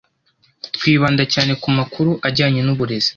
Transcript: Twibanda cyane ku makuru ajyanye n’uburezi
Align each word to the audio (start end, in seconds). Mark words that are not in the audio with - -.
Twibanda 0.75 1.23
cyane 1.33 1.51
ku 1.61 1.69
makuru 1.77 2.11
ajyanye 2.27 2.59
n’uburezi 2.63 3.09